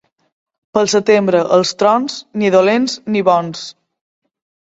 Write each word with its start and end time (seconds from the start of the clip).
Pel 0.77 0.87
setembre, 0.93 1.41
els 1.57 1.73
trons, 1.83 2.15
ni 2.43 2.51
dolents 2.57 2.97
ni 3.17 3.23
bons. 3.27 3.65